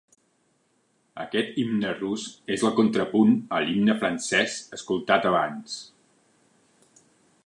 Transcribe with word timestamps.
Aquest 1.23 1.59
himne 1.63 1.91
rus 1.99 2.23
és 2.55 2.65
el 2.69 2.73
contrapunt 2.79 3.37
a 3.57 3.61
l'himne 3.67 3.97
francès 4.01 4.57
escoltat 4.79 5.29
abans. 5.33 5.77